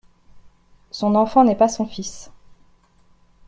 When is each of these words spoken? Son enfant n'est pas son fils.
Son 0.89 1.13
enfant 1.13 1.43
n'est 1.43 1.53
pas 1.55 1.69
son 1.69 1.85
fils. 1.85 2.31